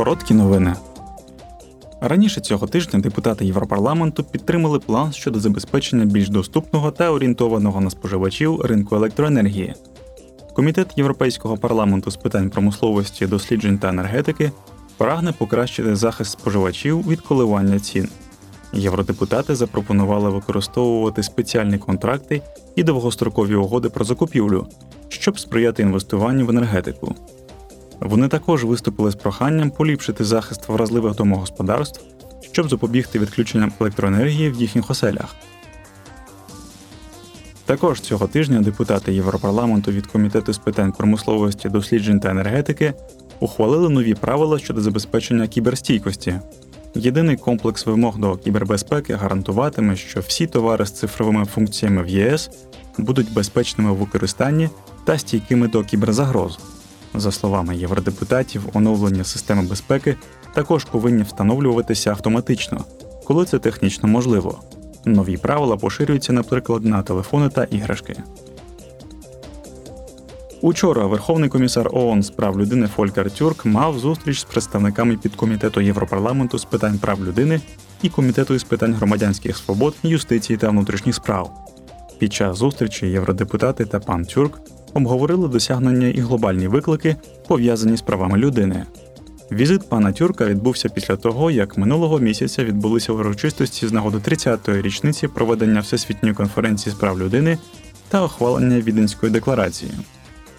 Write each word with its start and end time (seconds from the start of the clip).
Короткі 0.00 0.34
новини. 0.34 0.74
Раніше 2.00 2.40
цього 2.40 2.66
тижня 2.66 3.00
депутати 3.00 3.44
Європарламенту 3.44 4.24
підтримали 4.24 4.78
план 4.78 5.12
щодо 5.12 5.40
забезпечення 5.40 6.04
більш 6.04 6.28
доступного 6.28 6.90
та 6.90 7.10
орієнтованого 7.10 7.80
на 7.80 7.90
споживачів 7.90 8.60
ринку 8.60 8.96
електроенергії. 8.96 9.74
Комітет 10.54 10.92
Європейського 10.96 11.56
парламенту 11.56 12.10
з 12.10 12.16
питань 12.16 12.50
промисловості, 12.50 13.26
досліджень 13.26 13.78
та 13.78 13.88
енергетики 13.88 14.52
прагне 14.96 15.32
покращити 15.32 15.96
захист 15.96 16.30
споживачів 16.30 17.08
від 17.08 17.20
коливання 17.20 17.78
цін. 17.78 18.08
Євродепутати 18.72 19.54
запропонували 19.54 20.30
використовувати 20.30 21.22
спеціальні 21.22 21.78
контракти 21.78 22.42
і 22.76 22.82
довгострокові 22.82 23.54
угоди 23.54 23.88
про 23.88 24.04
закупівлю, 24.04 24.66
щоб 25.08 25.38
сприяти 25.38 25.82
інвестуванню 25.82 26.46
в 26.46 26.50
енергетику. 26.50 27.14
Вони 28.00 28.28
також 28.28 28.64
виступили 28.64 29.10
з 29.10 29.14
проханням 29.14 29.70
поліпшити 29.70 30.24
захист 30.24 30.68
вразливих 30.68 31.14
домогосподарств, 31.14 32.00
щоб 32.52 32.70
запобігти 32.70 33.18
відключенням 33.18 33.72
електроенергії 33.80 34.50
в 34.50 34.54
їхніх 34.54 34.90
оселях. 34.90 35.36
Також 37.64 38.00
цього 38.00 38.26
тижня 38.26 38.60
депутати 38.60 39.14
Європарламенту 39.14 39.90
від 39.90 40.06
Комітету 40.06 40.52
з 40.52 40.58
питань 40.58 40.92
промисловості, 40.92 41.68
досліджень 41.68 42.20
та 42.20 42.30
енергетики 42.30 42.94
ухвалили 43.40 43.88
нові 43.88 44.14
правила 44.14 44.58
щодо 44.58 44.80
забезпечення 44.80 45.46
кіберстійкості. 45.46 46.40
Єдиний 46.94 47.36
комплекс 47.36 47.86
вимог 47.86 48.18
до 48.18 48.36
кібербезпеки 48.36 49.14
гарантуватиме, 49.14 49.96
що 49.96 50.20
всі 50.20 50.46
товари 50.46 50.86
з 50.86 50.90
цифровими 50.90 51.44
функціями 51.44 52.02
в 52.02 52.08
ЄС 52.08 52.50
будуть 52.98 53.32
безпечними 53.32 53.92
в 53.92 53.96
використанні 53.96 54.70
та 55.04 55.18
стійкими 55.18 55.68
до 55.68 55.84
кіберзагроз. 55.84 56.58
За 57.14 57.32
словами 57.32 57.76
євродепутатів, 57.76 58.62
оновлення 58.74 59.24
системи 59.24 59.62
безпеки 59.62 60.16
також 60.54 60.84
повинні 60.84 61.22
встановлюватися 61.22 62.10
автоматично, 62.10 62.84
коли 63.24 63.44
це 63.44 63.58
технічно 63.58 64.08
можливо. 64.08 64.60
Нові 65.04 65.36
правила 65.36 65.76
поширюються, 65.76 66.32
наприклад, 66.32 66.84
на 66.84 67.02
телефони 67.02 67.48
та 67.48 67.64
іграшки. 67.64 68.22
Учора 70.62 71.06
Верховний 71.06 71.48
комісар 71.48 71.88
ООН 71.92 72.22
з 72.22 72.30
прав 72.30 72.60
людини 72.60 72.86
Фолькер 72.86 73.30
Тюрк 73.30 73.64
мав 73.64 73.98
зустріч 73.98 74.40
з 74.40 74.44
представниками 74.44 75.16
підкомітету 75.16 75.80
Європарламенту 75.80 76.58
з 76.58 76.64
питань 76.64 76.98
прав 76.98 77.24
людини 77.24 77.60
і 78.02 78.08
комітету 78.08 78.54
із 78.54 78.64
питань 78.64 78.94
громадянських 78.94 79.56
свобод, 79.56 79.94
юстиції 80.02 80.56
та 80.56 80.68
внутрішніх 80.68 81.14
справ. 81.14 81.50
Під 82.18 82.32
час 82.32 82.56
зустрічі 82.58 83.06
євродепутати 83.06 83.84
та 83.84 84.00
пан 84.00 84.24
Тюрк 84.24 84.60
обговорили 84.94 85.48
досягнення 85.48 86.08
і 86.08 86.20
глобальні 86.20 86.68
виклики, 86.68 87.16
пов'язані 87.48 87.96
з 87.96 88.00
правами 88.00 88.38
людини. 88.38 88.86
Візит 89.52 89.88
пана 89.88 90.12
Тюрка 90.12 90.46
відбувся 90.46 90.88
після 90.88 91.16
того, 91.16 91.50
як 91.50 91.78
минулого 91.78 92.18
місяця 92.18 92.64
відбулися 92.64 93.12
урочистості 93.12 93.88
з 93.88 93.92
нагоди 93.92 94.18
30-ї 94.18 94.82
річниці 94.82 95.28
проведення 95.28 95.80
Всесвітньої 95.80 96.34
конференції 96.34 96.94
з 96.94 96.98
прав 96.98 97.20
людини 97.20 97.58
та 98.08 98.24
ухвалення 98.24 98.80
Віденської 98.80 99.32
декларації. 99.32 99.92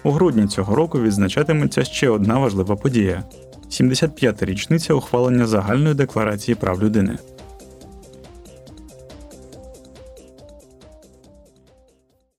У 0.02 0.10
грудні 0.10 0.46
цього 0.46 0.74
року 0.74 1.00
відзначатиметься 1.00 1.84
ще 1.84 2.08
одна 2.08 2.38
важлива 2.38 2.76
подія 2.76 3.22
75-та 3.70 4.46
річниця 4.46 4.94
ухвалення 4.94 5.46
загальної 5.46 5.94
декларації 5.94 6.54
прав 6.54 6.82
людини. 6.82 7.18